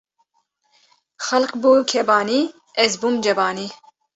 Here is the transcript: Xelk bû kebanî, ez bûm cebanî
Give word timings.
Xelk 1.25 1.51
bû 1.61 1.71
kebanî, 1.91 2.41
ez 2.83 2.93
bûm 3.01 3.15
cebanî 3.23 3.67